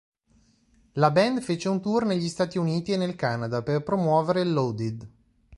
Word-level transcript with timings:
La 0.93 1.11
band 1.11 1.41
fece 1.41 1.69
un 1.69 1.79
tour 1.79 2.05
negli 2.05 2.27
Stati 2.27 2.57
Uniti 2.57 2.91
e 2.91 2.97
nel 2.97 3.13
Canada 3.13 3.61
per 3.61 3.83
promuovere 3.83 4.43
"Loaded". 4.43 5.07